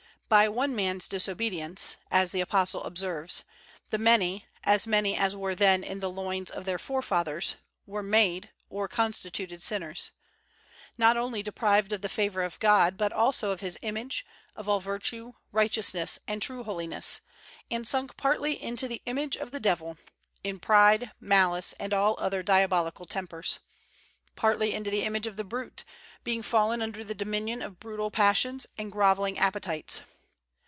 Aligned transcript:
"By 0.31 0.47
one 0.47 0.73
man's 0.77 1.09
dis 1.09 1.27
obedience," 1.27 1.97
as 2.09 2.31
the 2.31 2.39
Apostle 2.39 2.85
observes, 2.85 3.43
the 3.89 3.97
many, 3.97 4.45
as 4.63 4.87
many 4.87 5.17
as 5.17 5.35
were 5.35 5.55
then 5.55 5.83
in 5.83 5.99
the 5.99 6.09
loins 6.09 6.49
of 6.49 6.63
their 6.63 6.79
fore 6.79 7.01
fathers, 7.01 7.55
were 7.85 8.01
made, 8.01 8.49
or 8.69 8.87
constituted 8.87 9.61
sinners: 9.61 10.11
not 10.97 11.17
only 11.17 11.43
deprived 11.43 11.91
of 11.91 11.99
the 12.01 12.07
favor 12.07 12.43
of 12.43 12.61
God, 12.61 12.95
but 12.95 13.11
also 13.11 13.51
of 13.51 13.59
His 13.59 13.77
image, 13.81 14.25
of 14.55 14.69
all 14.69 14.79
virtue, 14.79 15.33
righteousness, 15.51 16.17
and 16.29 16.41
true 16.41 16.63
holiness, 16.63 17.19
and 17.69 17.85
sunk 17.85 18.15
partly 18.15 18.53
into 18.53 18.87
the 18.87 19.01
image 19.05 19.35
of 19.35 19.51
the 19.51 19.59
devil, 19.59 19.97
in 20.45 20.59
pride, 20.61 21.11
malice, 21.19 21.73
and 21.73 21.93
all 21.93 22.15
other 22.19 22.41
diabolical 22.41 23.05
tempers; 23.05 23.59
partly 24.37 24.73
into 24.73 24.89
the 24.89 25.03
image 25.03 25.27
of 25.27 25.35
the 25.35 25.43
brute, 25.43 25.83
being 26.23 26.41
fallen 26.41 26.81
under 26.81 27.03
the 27.03 27.13
dominion 27.13 27.61
of 27.61 27.81
brutal 27.81 28.09
pas 28.09 28.37
sions 28.37 28.65
and 28.77 28.93
groveling 28.93 29.37
appetites. 29.37 29.99